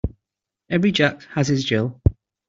Every 0.71 0.91
Jack 0.91 1.21
has 1.35 1.47
his 1.49 1.63
Jill. 1.63 2.01